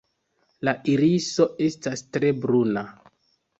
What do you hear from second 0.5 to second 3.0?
La iriso estas tre bruna.